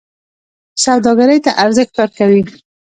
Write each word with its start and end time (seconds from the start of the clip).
سوداګرۍ 0.83 1.39
ته 1.45 1.51
ارزښت 1.63 1.93
ورکوي. 1.97 2.41